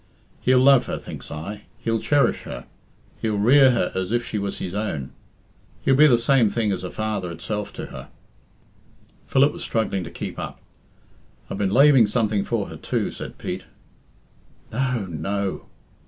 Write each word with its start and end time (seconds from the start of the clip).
He'll 0.41 0.57
love 0.57 0.87
her,'. 0.87 0.97
thinks 0.97 1.29
I; 1.29 1.65
'he'll 1.77 1.99
cherish 1.99 2.41
her; 2.41 2.65
he'll 3.21 3.37
rear 3.37 3.69
her 3.69 3.91
as 3.93 4.11
if 4.11 4.25
she 4.25 4.39
was 4.39 4.57
his 4.57 4.73
own; 4.73 5.11
he'll 5.83 5.93
be 5.93 6.17
same 6.17 6.49
thing 6.49 6.71
as 6.71 6.83
a 6.83 6.89
father 6.89 7.29
itself 7.31 7.71
to 7.73 7.85
her'" 7.85 8.07
Philip 9.27 9.53
was 9.53 9.61
struggling 9.61 10.03
to 10.03 10.09
keep 10.09 10.39
up. 10.39 10.59
"I've 11.51 11.59
been 11.59 11.69
laving 11.69 12.07
something 12.07 12.43
for 12.43 12.65
her 12.69 12.77
too," 12.77 13.11
said 13.11 13.37
Pete. 13.37 13.65
"No, 14.71 15.05
no!" 15.05 15.67